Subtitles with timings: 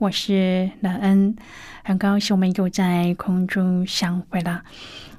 [0.00, 1.36] 我是乐恩，
[1.84, 4.62] 很高兴我们又在空中相会了。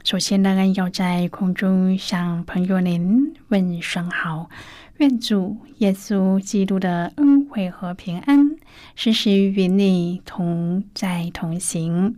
[0.04, 4.50] 首先，乐恩要在空中向朋友您问声好，
[4.98, 8.56] 愿主耶稣基督的恩惠和平安
[8.96, 12.16] 时时与你同在同行。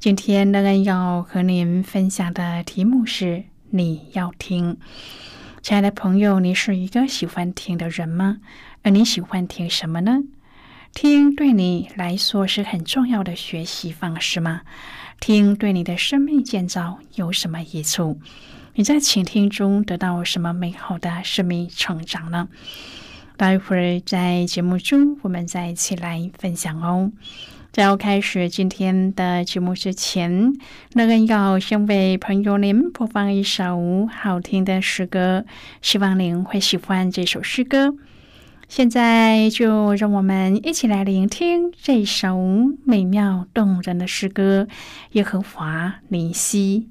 [0.00, 4.76] 今天，乐恩要和您分享的题目是“你要听”。
[5.62, 8.38] 亲爱的朋友，你是一个喜欢听的人吗？
[8.82, 10.18] 而你喜欢听什么呢？
[10.96, 14.62] 听对你来说是很重要的学习方式吗？
[15.20, 18.18] 听对你的生命建造有什么益处？
[18.76, 22.48] 你在倾听中得到什么美好的生命成长呢？
[23.36, 27.12] 待会儿在节目中我们再一起来分享哦。
[27.72, 30.54] 在要开始今天的节目之前，
[30.94, 35.44] 那个要先为朋友您播放一首好听的诗歌，
[35.82, 37.94] 希望您会喜欢这首诗歌。
[38.68, 42.36] 现在就让我们一起来聆听这首
[42.84, 44.66] 美妙动人的诗歌
[45.12, 46.88] 《耶和华灵犀》。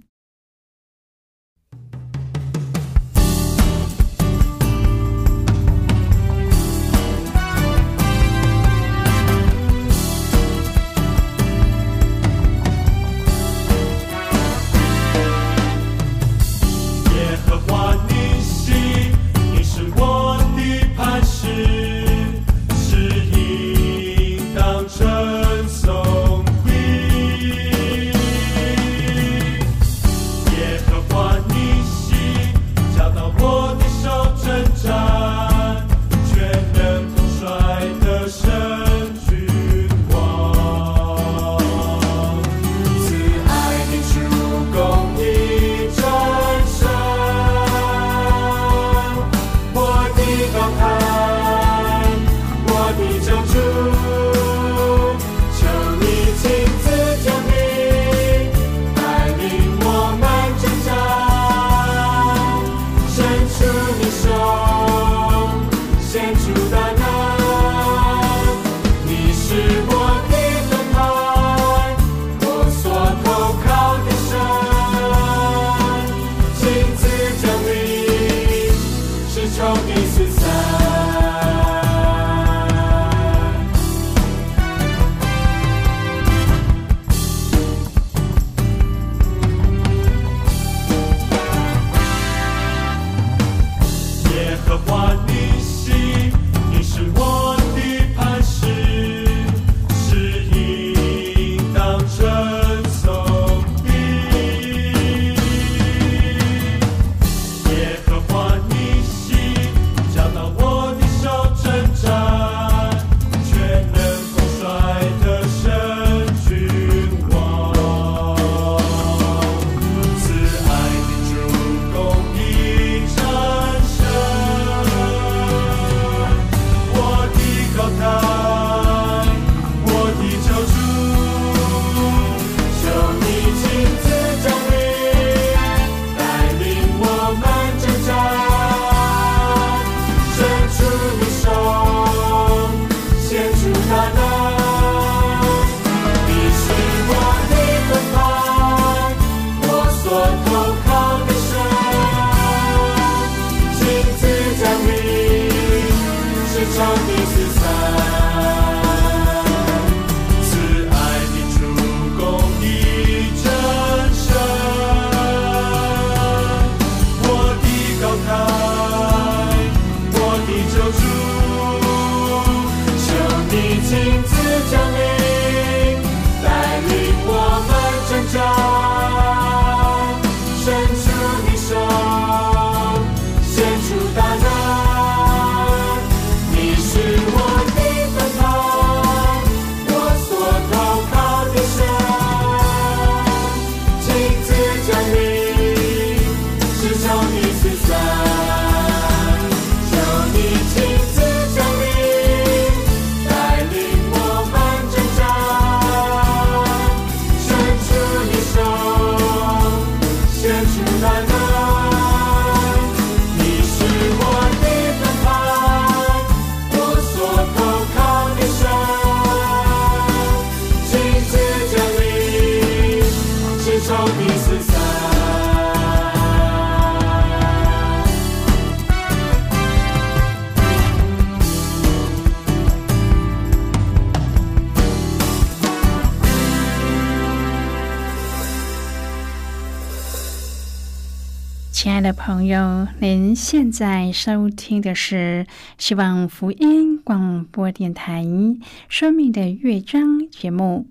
[242.05, 245.47] 的朋友，您现在收听的是
[245.79, 248.23] 希望福音广播电台
[248.87, 250.85] 《生命的乐章》节目。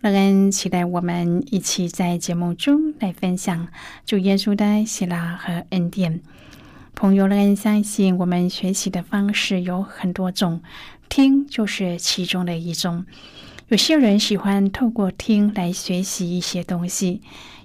[0.00, 3.68] 乐恩期待我们一起在节目中来分享
[4.06, 6.22] 主耶稣的喜乐和恩典。
[6.94, 10.62] 朋友，乐恩相信我们学习的方式有很多种，
[11.10, 13.04] 听就是其中的一种。
[13.68, 17.20] 有些人喜欢透过听来学习一些东西。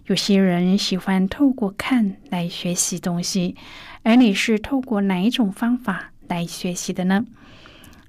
[0.09, 3.55] 有些人喜欢透过看来学习东西，
[4.01, 7.27] 而你是透过哪一种方法来学习的呢？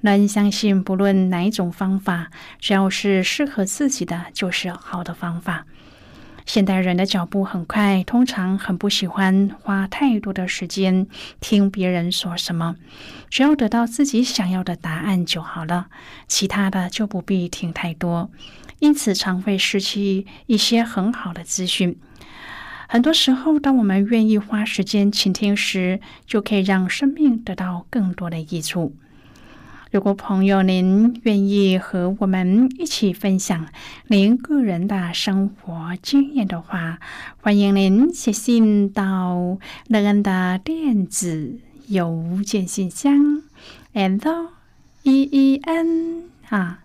[0.00, 5.66] 人相信，不论哪一种方法，只要是适合自己的，就是好的方法。
[6.46, 11.06] 现代人的脚步很快，通常很不喜欢花太多的时间
[11.38, 12.76] 听别人说什么，
[13.28, 15.88] 只要得到自己想要的答案就好了，
[16.26, 18.30] 其他的就不必听太多。
[18.80, 21.96] 因此，常会失去一些很好的资讯。
[22.88, 28.96] 很多时候，当我们愿意花时间倾听时，就可以让生命得到更多的益处。
[29.92, 33.66] 如果朋友您愿意和我们一起分享
[34.06, 36.98] 您个人的生活经验的话，
[37.40, 43.42] 欢迎您写信到乐恩的电子邮件信箱
[43.94, 44.48] ，and
[45.02, 46.80] e e n 啊。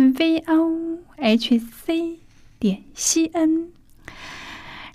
[0.00, 2.18] V o h c
[2.58, 3.68] 点 c n，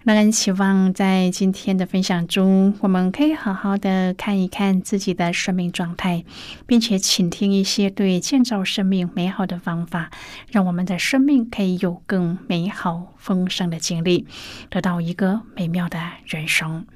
[0.03, 6.25] 让人期望在今天的分享中，我们可以好好的看一看自己的生命状态，
[6.65, 10.09] 并且倾听一些对建造生命美好的方法，
[10.49, 14.25] 让我们的生命可以有更美好丰盛的经历，
[14.71, 16.87] 得到一个美妙的人生。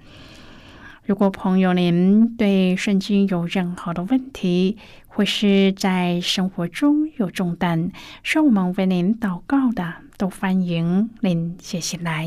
[1.06, 4.77] 如果朋友您对圣经有任何的问题，
[5.19, 7.92] 或是在生活中有重担，
[8.24, 12.25] 需要我们为您祷告的，都欢迎您写信来。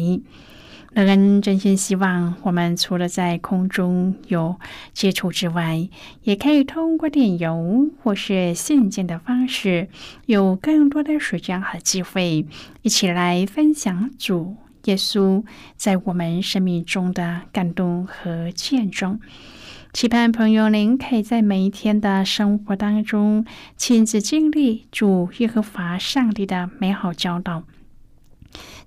[0.93, 4.57] 乐恩真心希望，我们除了在空中有
[4.93, 5.89] 接触之外，
[6.25, 9.89] 也可以通过电邮或是信件的方式，
[10.27, 12.45] 有更多的时间和机会，
[12.83, 14.57] 一起来分享主。
[14.85, 15.43] 耶稣
[15.77, 19.19] 在我们生命中的感动和见证，
[19.93, 23.45] 期盼朋友您可以在每一天的生活当中
[23.77, 27.65] 亲自经历主耶和华上帝的美好教导，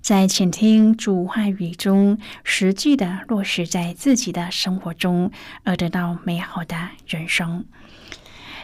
[0.00, 5.30] 在倾听主话语中实际的落实在自己的生活中，
[5.62, 7.64] 而得到美好的人生。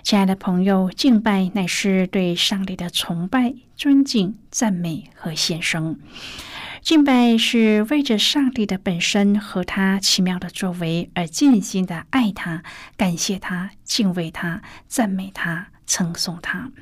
[0.03, 5.97] 亲爱的朋友，敬拜乃是对上帝的崇拜、尊敬、赞美和献身。
[6.83, 12.65] 敬拜是为着上帝的本身和他奇妙的作为而尽心的爱他、
[12.97, 16.73] 感谢他、敬畏他、赞美他、称颂他。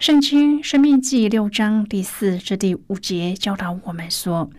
[0.00, 4.50] 圣经《生命记》六章第四至第五节教导我们说：“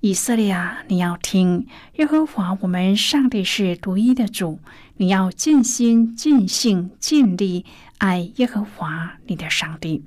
[0.00, 4.60] 以色列啊，你要听，耶和华我们上帝是独一的主，
[4.96, 7.66] 你要尽心、尽性、尽力
[7.98, 10.02] 爱耶和华你的上帝。”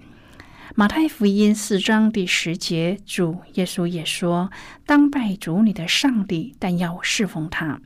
[0.79, 4.51] 马太福音四章第十节，主耶稣也说
[4.86, 7.81] ：“当拜主你的上帝，但要侍奉他。”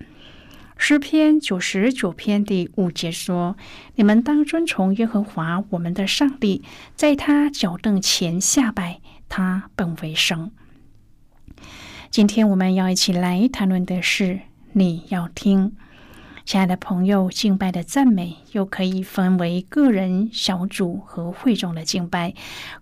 [0.75, 3.55] 诗篇九十九篇第五节说
[3.95, 10.51] ：“你们当遵从耶和华我们的上帝，在他脚凳前下拜，他本为圣。”
[12.11, 14.41] 今天我们要一起来谈论的是，
[14.73, 15.71] 你要听。
[16.51, 22.33] 亲爱的朋友，敬拜的赞美又可以分为个人、小组和会众的敬拜。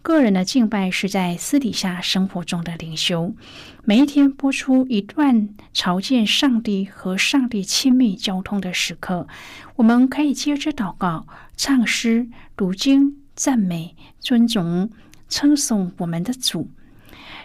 [0.02, 3.36] 个人的敬拜是在私底下生活中的灵修，
[3.84, 9.28] 每一天播出一段朝见上帝和上帝亲密交通的时刻。
[9.76, 14.90] 我们可以接着祷告、唱诗、读经、赞美、尊重、
[15.28, 16.72] 称颂我们的主。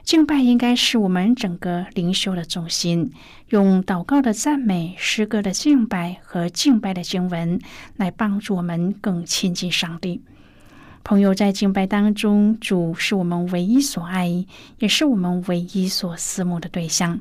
[0.04, 3.10] 敬拜应该是我们整个灵修的中心，
[3.48, 7.58] 用祷告的赞美、诗歌的敬拜和敬拜的经文
[7.96, 10.20] 来帮助我们更亲近上帝。
[11.02, 14.44] 朋友，在敬拜当中，主是我们唯一所爱，
[14.78, 17.20] 也是我们唯一所思慕的对象。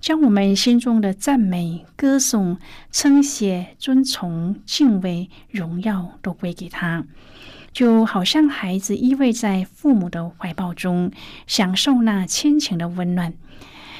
[0.00, 2.58] 将我们心中的赞美、歌颂、
[2.90, 7.04] 称谢、尊崇、敬畏、荣耀都归给他。
[7.74, 11.10] 就好像孩子依偎在父母的怀抱中，
[11.48, 13.34] 享受那亲情的温暖，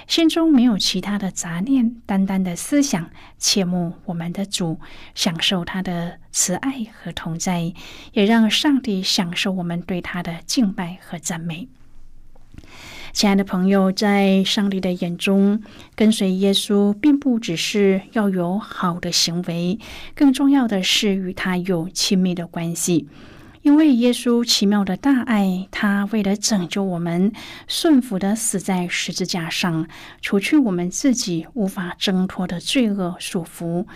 [0.07, 4.79] 心中没有其他的杂念，单单的思想，切慕我们的主，
[5.17, 7.75] 享受他的慈爱和同在，
[8.13, 11.67] 也让上帝享受我们对他的敬拜和赞美。
[13.13, 15.63] 亲爱的朋友，在上帝的眼中，
[15.97, 19.81] 跟随耶稣并不只是要有好的行为，
[20.15, 23.09] 更重要的是与他有亲密的关系。
[23.65, 27.33] 因为耶稣奇妙的大爱，他为了拯救我们，
[27.67, 29.89] 顺服的死在十字架上，
[30.21, 33.87] 除去我们自己无法挣脱的罪恶束缚，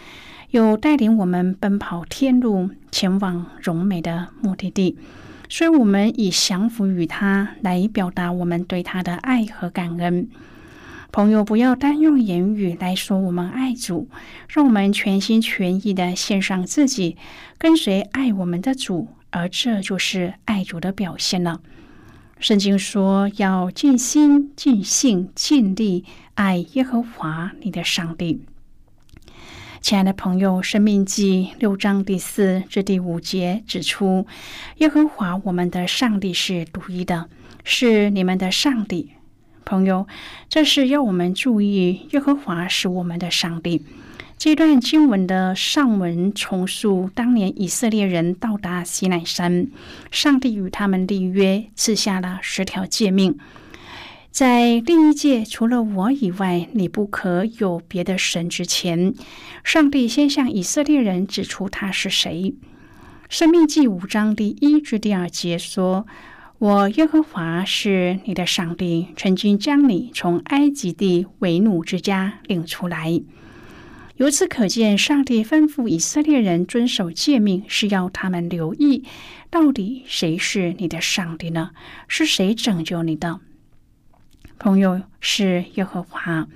[0.52, 4.96] 又带领我们奔跑天路，前往荣美的目的地。
[5.50, 10.30] 所以，我们以降服于他来表达我们对他的爱和感恩。
[11.12, 14.08] 朋友，不要单用言语来说我们爱主，
[14.48, 17.18] 让我们全心全意的献上自己，
[17.58, 21.60] 跟随爱我们的主，而这就是爱主的表现了。
[22.40, 26.04] 圣经说要尽心、尽性、尽力
[26.34, 28.42] 爱耶和华你的上帝。
[29.80, 34.26] 亲爱的朋友，《生命记》六章第四至第五节指出，
[34.78, 37.28] 耶和华我们的上帝是独一的，
[37.64, 39.12] 是你们的上帝。
[39.64, 40.06] 朋友，
[40.48, 43.84] 这是要我们注意，耶和华是我们的上帝。
[44.38, 49.66] 这段经文的上文重述当年以色列人到达西奈山，
[50.12, 53.36] 上帝与他们立约，赐下了十条诫命。
[54.30, 58.48] 在第一诫，除了我以外，你不可有别的神。
[58.48, 59.12] 之前，
[59.64, 62.54] 上帝先向以色列人指出他是谁。
[63.28, 66.06] 生命记五章第一至第二节说
[66.58, 73.20] ：“我耶和华是你的上帝，曾经将你从埃及地为奴之家领出来。”
[74.18, 79.04] 由此可见，上帝吩咐以色列人遵守诫命，是要他们留意，
[79.48, 81.70] 到底谁是你的上帝呢？
[82.08, 83.38] 是谁拯救你的？
[84.58, 86.48] 朋友是耶和华。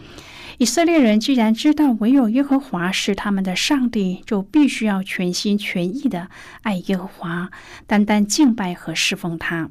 [0.58, 6.28] 以色列人既然知道唯有耶和华是他们的上帝，就必须要全心全意的
[6.62, 7.52] 爱耶和华，
[7.86, 9.70] 单单敬拜和侍奉他。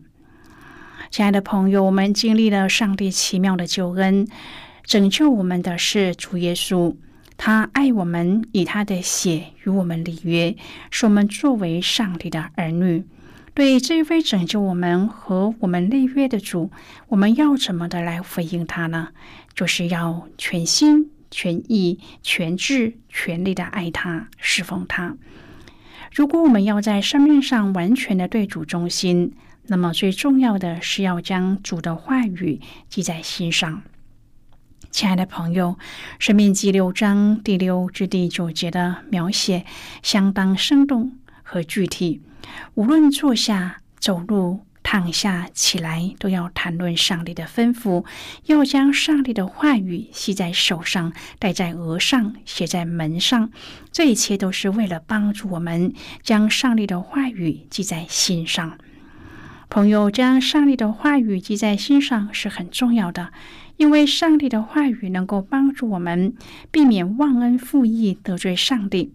[1.09, 4.25] 亲爱的朋友，我们经历了上帝奇妙的救恩，
[4.85, 6.95] 拯救我们的是主耶稣。
[7.43, 10.55] 他爱我们，以他的血与我们立约，
[10.91, 13.03] 使我们作为上帝的儿女。
[13.55, 16.69] 对这一位拯救我们和我们立约的主，
[17.07, 19.07] 我们要怎么的来回应他呢？
[19.55, 25.17] 就是要全心全意、全智全力的爱他、侍奉他。
[26.13, 29.33] 如果我们要在生命上完全的对主忠心，
[29.65, 33.81] 那么最重要的是要将主的话语记在心上。
[34.91, 35.77] 亲爱的朋友，
[36.19, 39.65] 《生命记》六章第六至第九节的描写
[40.03, 42.21] 相当生动和具体。
[42.73, 48.05] 无论坐下、走路、躺下、起来，都要谈论上帝的吩咐，
[48.47, 53.49] 要将上帝的话语系在手上，戴在额上，写在门上。
[53.93, 58.77] 这一切都是为了帮助我们将上帝的话语记在心上。
[59.69, 63.31] 朋友，将上帝的话语记在心上是很重要的，
[63.81, 66.35] 因为上帝的话语能够帮助我们
[66.69, 69.11] 避免忘恩负义、得罪上帝。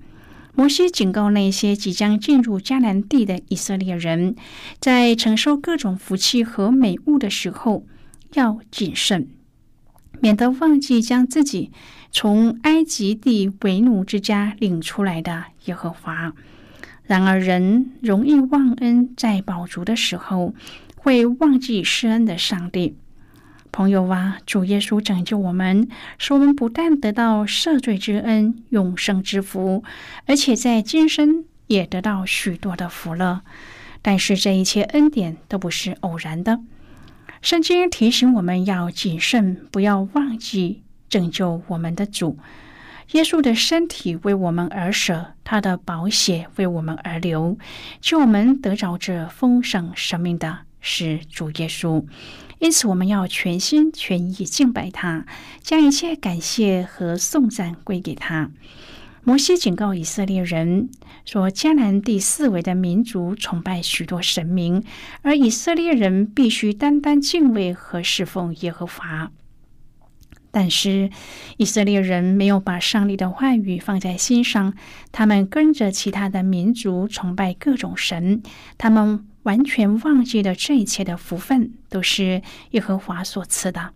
[0.57, 4.35] 摩西警告那些即将进入迦南地的以色列人，
[4.81, 7.87] 在承受各种福气和美物的时候
[8.33, 9.29] 要谨慎，
[10.19, 11.71] 免得忘记将自己
[12.11, 16.33] 从埃及地为奴之家领出来的耶和华。
[17.05, 20.57] 然而，人容易忘恩，在饱足的时候
[20.97, 22.97] 会忘记施恩的上帝。
[23.76, 29.85] 朋友啊，主耶稣拯救我们，使我们不但得到赦罪之恩、永生之福，
[30.25, 33.42] 而且在今生也得到许多的福乐。
[34.00, 36.61] 但是这一切恩典都不是偶然的。
[37.42, 42.38] 圣经提醒我们要谨慎，不要忘记拯救我们的主。
[43.11, 47.59] 耶稣的身体为我们而舍，他的宝血为我们而流，
[48.00, 52.02] 救我们得着这丰盛生命的是主耶稣。
[52.59, 55.27] 因此，我们要全心全意敬拜他，
[55.63, 58.51] 将一切感谢和颂赞归给他。
[59.25, 60.89] 摩西警告以色列人
[61.25, 64.85] 说：“迦南地四围的民族崇拜许多神明，
[65.23, 69.33] 而以色列人必须单单敬畏和侍奉耶和华。”
[70.57, 71.11] 但是，
[71.59, 74.73] 以色列人没有把上帝的话语放在心上，
[75.13, 78.43] 他们跟着其他的民族崇拜各种神，
[78.79, 79.27] 他们。
[79.47, 83.93] 完全忘记了这一切的福分都是耶和华所赐的。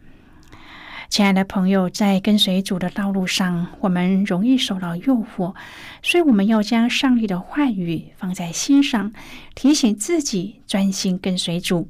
[1.08, 5.56] 亲爱的朋友，在跟随主的道路上，我们容易受到诱惑，
[6.04, 9.12] 所以我们要将上帝的话语放在心上，
[9.56, 11.88] 提醒自己专心跟随主。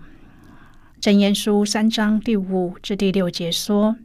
[1.03, 3.97] 箴言书三章第五至第六节说：“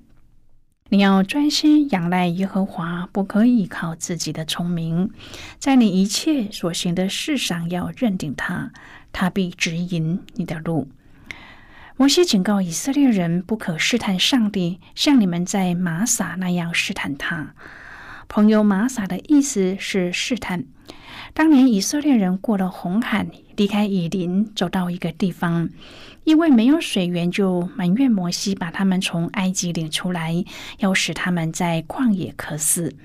[0.90, 5.10] 你要专心仰赖耶和华，不可依靠自己的聪明，
[5.58, 8.72] 在你一切所行的事上要认定他。”
[9.12, 10.90] 他必指引你的路。
[11.96, 17.56] 摩西警告以色列人不可试探上帝，像你们在玛撒那样试探他。
[18.28, 20.66] 朋友，玛撒的意思是试探。
[21.36, 23.28] 当年以色列人过了红海，
[23.58, 25.70] 离开以林，走到一个地方，
[26.24, 30.46] 因为没有水源，就埋怨摩西把他们从埃及领出来，
[30.80, 32.96] 要使他们在旷野渴死。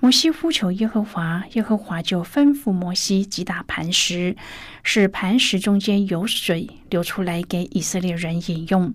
[0.00, 4.34] 摩西呼求耶和华，耶和华就吩咐摩西击打磐石，
[4.82, 8.92] 使磐石中间有水流出来给以色列人饮用。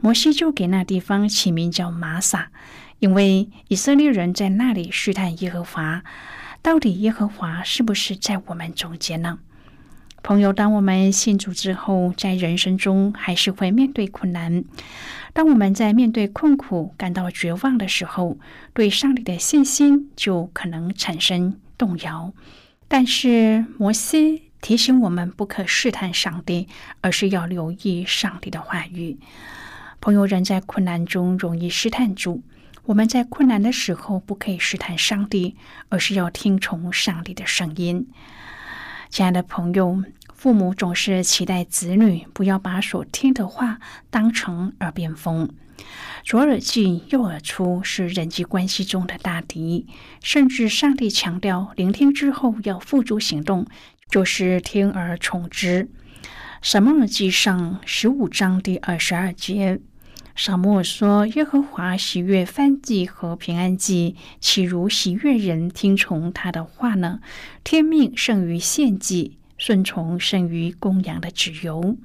[0.00, 2.50] 摩西就给那地方起名叫玛撒，
[3.00, 6.02] 因为以色列人在那里试探耶和华，
[6.68, 9.38] 到底耶和华是不是在我们中间呢？
[10.22, 14.62] 朋友，当我们信主之后，在人生中还是会面对困难。
[15.32, 18.36] 当我们在面对困苦、感到绝望的时候，
[18.74, 22.34] 对上帝的信心就可能产生动摇。
[22.86, 26.68] 但是摩西提醒我们，不可试探上帝，
[27.00, 29.16] 而是要留意上帝的话语。
[30.02, 32.42] 朋友，人在困难中容易试探主。
[32.88, 35.56] 我们在困难的时候，不可以试探上帝，
[35.90, 38.08] 而是要听从上帝的声音。
[39.10, 40.02] 亲爱的朋友，
[40.32, 43.78] 父母总是期待子女不要把所听的话
[44.08, 45.50] 当成耳边风。
[46.24, 49.86] 左耳进右耳出是人际关系中的大敌，
[50.22, 53.66] 甚至上帝强调聆听之后要付诸行动，
[54.08, 55.90] 就是听而从之。
[56.62, 59.78] 什么耳记上十五章第二十二节。
[60.40, 67.18] 撒母耳说：“耶和华喜悦燔祭和平安祭，岂如喜悦人听从他的话呢？
[67.64, 71.96] 天命胜于献祭，顺从胜于供养的脂油。”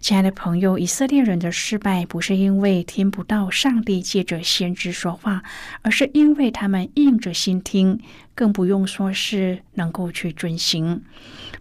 [0.00, 5.42] 亲爱的朋友，以色列人的失败不是因为听不到上帝借着先知说话，
[5.82, 8.00] 而是因为他们硬着心听，
[8.34, 11.02] 更不用说是能够去遵行。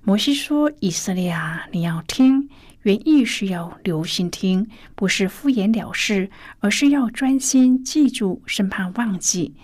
[0.04, 2.50] 摩西说：“以色列啊，你要听。”
[2.86, 9.56] 原意是要留心听，不是敷衍了事，而是要专心记住，生怕忘记。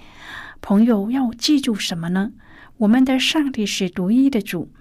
[0.60, 2.32] 朋友要记住什么呢？
[2.78, 4.72] 我们的上帝是独一的主。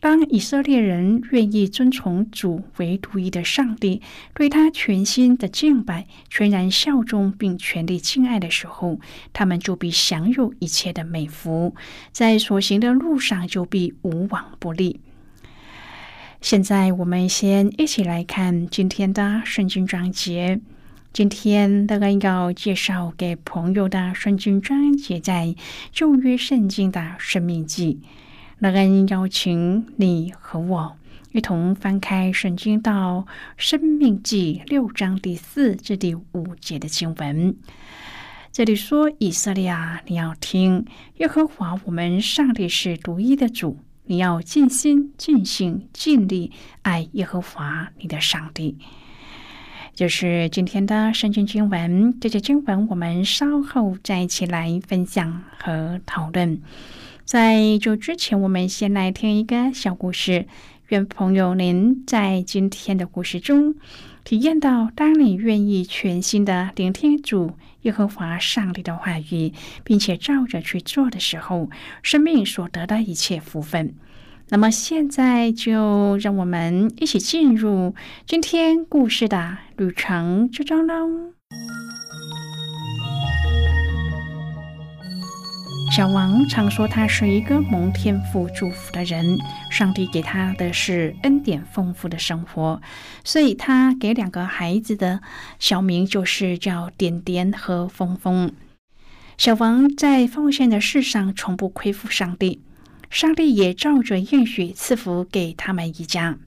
[0.00, 4.00] 当以色列人愿意遵从主为独一的上帝，
[4.32, 8.98] 对他全心的敬拜、全然效忠并全力敬爱的时候，
[9.34, 11.74] 他们就必享有一切的美福，
[12.12, 15.02] 在所行的路上就必无往不利。
[16.40, 20.58] 现在我们先一起来看今天的圣经章节。
[21.12, 25.54] 今天乐恩要介绍给朋友的圣经章节在
[25.92, 28.00] 旧约圣经的生命记。
[28.58, 30.96] 乐恩邀请你和我
[31.32, 33.26] 一同翻开圣经到
[33.58, 37.54] 生命记六章第四至第五节的经文。
[38.50, 40.86] 这里说：“以色列啊，你要听，
[41.18, 43.78] 耶和华我们上帝是独一的主。”
[44.10, 46.50] 你要尽心、尽性、尽力
[46.82, 48.76] 爱耶和华你的上帝。
[49.94, 56.60] 就是今天的圣经经文，这些经文我们稍后再一起来分享和讨论。
[57.24, 60.46] 在就之前，我们先来听一个小故事。
[60.88, 63.76] 愿朋友您在今天的故事中。
[64.24, 69.52] 体验到，当你愿意全心的聆听主耶和华上帝的话语，
[69.84, 71.70] 并且照着去做的时候，
[72.02, 73.94] 生命所得的一切福分。
[74.48, 77.94] 那么，现在就让我们一起进入
[78.26, 81.32] 今天故事的旅程之中喽。
[85.90, 89.36] 小王常说他是一个蒙天父祝福的人，
[89.70, 92.80] 上帝给他的是恩典丰富的生活，
[93.24, 95.20] 所以他给两个孩子的
[95.58, 98.52] 小名就是叫点点和峰峰。
[99.36, 102.60] 小王在奉献的事上从不亏负上帝，
[103.10, 106.38] 上帝也照着应许赐福给他们一家。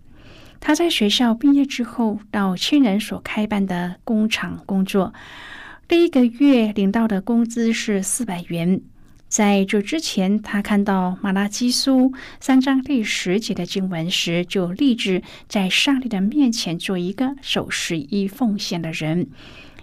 [0.61, 5.13] 他在学校毕业之后，到亲人所开办的工厂工作，
[5.85, 8.81] 第一个月领到的工资是四百元。
[9.33, 19.27] 在这之前，他看到马拉基书三章第十节的经文时，就立志在上帝的面前做一个守十一奉献的人。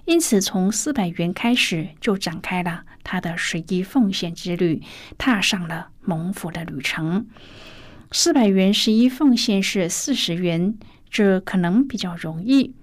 [0.05, 4.83] 因此，从四百元开始，就展开了他的十一奉献之旅，
[5.19, 7.27] 踏上了蒙福的旅程。
[8.13, 10.79] 四百元十一奉献是四十元，
[11.11, 12.77] 这可能比较容易。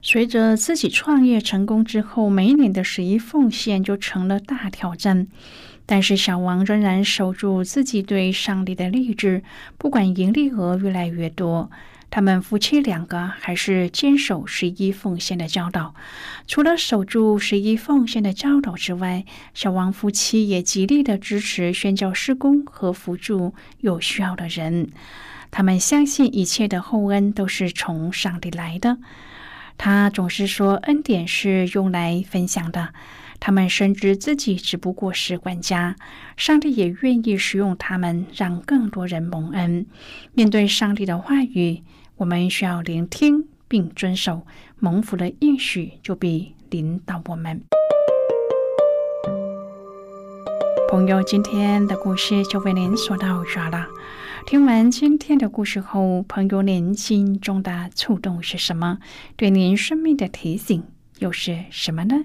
[0.00, 5.28] 随着自己创业成功之后，每年的十一奉献就成了大挑战。
[5.86, 9.42] 但是小王仍然守住自己对上帝的励志，
[9.76, 11.70] 不管盈利额越来越多，
[12.10, 15.94] 他们夫妻两个还是坚守十一奉献的教导。
[16.46, 24.90] 除了守住十一奉献的教导之外，小王夫妻也极力的支持宣教施工和辅助有需要的人。
[25.50, 28.98] 他们相信一切的厚恩都是从上帝来的。
[29.76, 32.94] 他总是说恩典是用来分享的。
[33.46, 35.96] 他们深知自己只不过是管家，
[36.34, 39.84] 上帝也愿意使用他们，让更多人蒙恩。
[40.32, 41.82] 面对上帝的话语，
[42.16, 44.46] 我们需要聆听并遵守，
[44.78, 47.60] 蒙福的应许就必领导我们。
[50.88, 53.88] 朋友，今天的故事就为您说到这了。
[54.46, 59.00] 听完今天的故事后，朋友您心中的触动是什么？
[59.36, 60.82] 对您生命的提醒
[61.18, 62.24] 又是什么呢？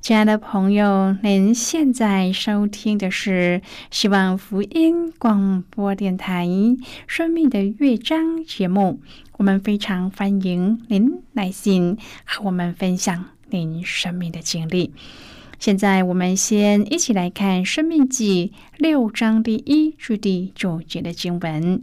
[0.00, 3.60] 亲爱的朋友，您现在收听的是
[3.90, 6.46] 希望福音广播电台
[7.06, 9.02] 《生命的乐章》节目。
[9.32, 14.94] 我们非常欢迎您来信和我们分享您生命的经历。
[15.58, 21.82] 现在，我们先一起来看《生命记》六章第一至第九节的经文。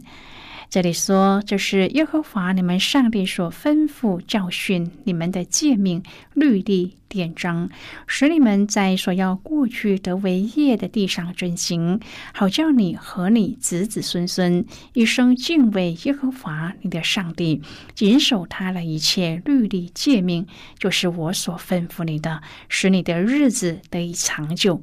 [0.70, 6.02] 这里说，这是耶和华你们上帝所吩咐教训你们的诫命、
[6.34, 7.70] 律例、典章，
[8.06, 11.98] 使你们在所要过去得为业的地上遵行，
[12.34, 17.62] 好叫你和你子子孙孙一生敬畏耶和华你的上帝，
[17.94, 20.46] 谨守他的一切律例诫命，
[20.78, 24.82] 就是我所吩咐你的，使你的日子得以长久。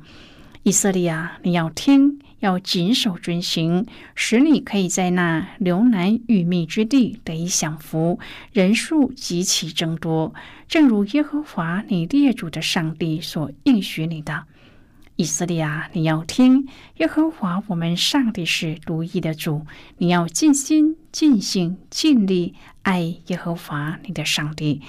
[0.63, 2.19] 以色列啊，你要听。
[2.45, 8.19] 要谨守遵行，使你可以在那流难与密之地得以享福，
[8.53, 10.35] 人数极其增多，
[10.67, 14.45] 正如耶和华你列祖的上帝所应许你的。
[15.15, 19.65] 以色列啊，你要听耶和华我们上帝是独一的主，
[19.97, 22.53] 你要尽心、尽性、尽力
[22.83, 24.81] 爱耶和华你的上帝。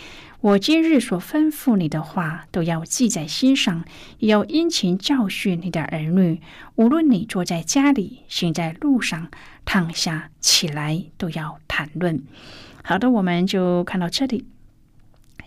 [0.43, 3.85] 我今日所吩咐你的话，都要记在心上，
[4.19, 6.41] 也要殷勤教训你的儿女。
[6.75, 9.31] 无论你坐在家里，行在路上，
[9.65, 12.23] 躺下起来，都要谈论。
[12.85, 14.45] 好的，我们就看到这里。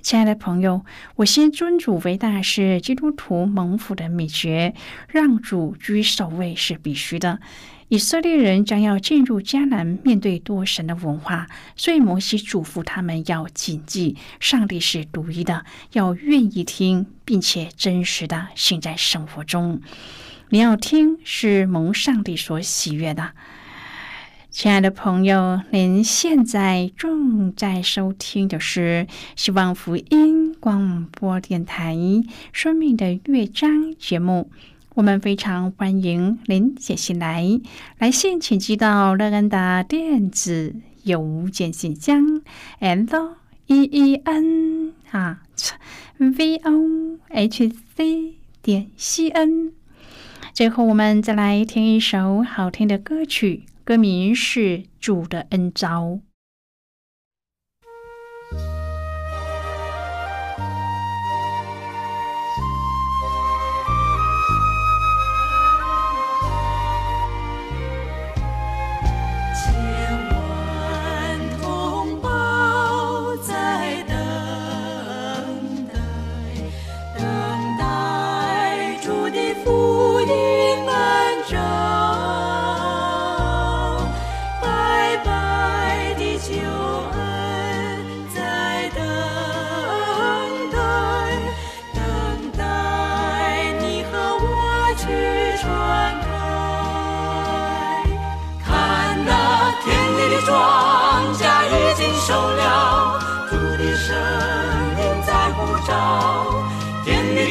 [0.02, 0.84] 亲爱的朋友，
[1.17, 4.73] 我先尊主为大是基督徒蒙福的秘诀，
[5.08, 7.39] 让主居首位是必须的。
[7.89, 19.82] 以色列人将要进入迦南，面对多神的文化，所以摩西嘱咐他们要谨记上帝是独一的，要愿意听，并且真实的行在生活中。
[20.49, 23.32] 你要听，是蒙上帝所喜悦的。
[24.52, 31.95] 亲爱的朋友，您现在正在收听的是希望福音广播电台
[32.52, 34.52] 《生命的乐章》节目。
[35.00, 37.62] 我们非常欢迎您写信来，
[38.00, 42.42] 来信请寄到乐恩的电子邮件信箱
[42.80, 45.42] ，l e e n 啊
[46.18, 49.72] v o h c 点 c n。
[50.54, 56.08] 最后，我们再来听一首好听的歌曲，歌名是《主的恩招》。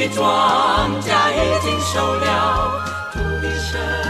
[0.07, 2.81] 庄稼已经收了，
[3.11, 4.08] 土地神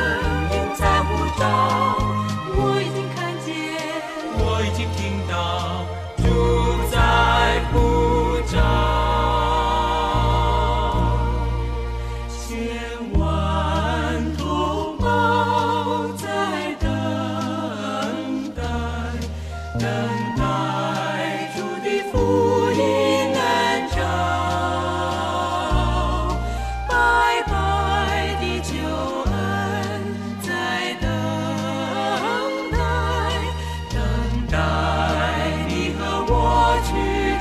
[36.81, 36.93] 去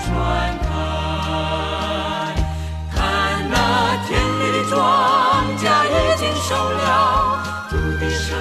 [0.05, 0.69] 传开
[2.93, 2.97] 看
[3.51, 3.55] 那
[4.07, 4.77] 天地的庄
[5.57, 6.87] 稼已经收了
[7.71, 8.37] 土地声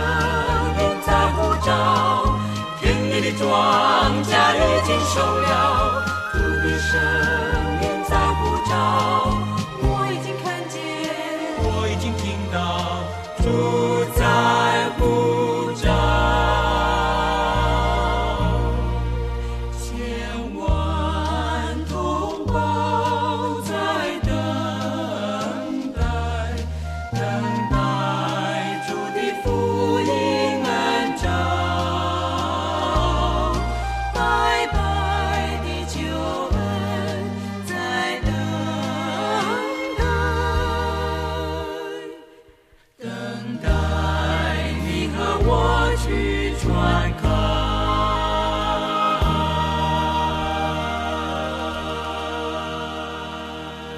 [0.80, 1.70] 音在呼召
[2.80, 3.48] 天地的庄
[4.24, 7.77] 稼已经收了土地声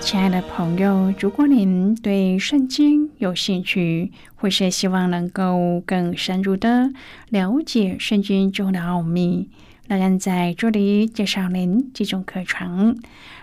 [0.09, 6.89] 亲爱的朋友如果您对圣经有兴趣或是希望能够更深入的
[7.29, 9.51] 了解圣经中的奥秘
[9.85, 12.97] 那让在这里介绍您几种课程。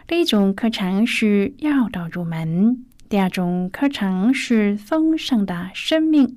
[0.09, 6.37] 第一种课程是要道入门第二种课程是丰盛的生命。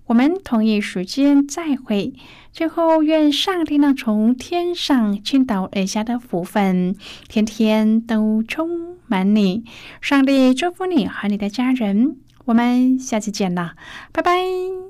[0.11, 2.13] 我们同一时间再会。
[2.51, 6.97] 最后，愿上帝那从天上倾倒而下的福分，
[7.29, 9.63] 天天都充满你。
[10.01, 12.17] 上帝祝福你和你的家人。
[12.43, 13.75] 我们下期见了，
[14.11, 14.80] 拜拜。